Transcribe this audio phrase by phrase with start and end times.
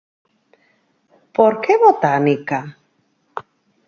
[1.35, 2.59] Por que Botánica?